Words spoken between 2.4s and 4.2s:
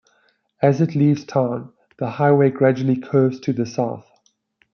gradually curves to the south.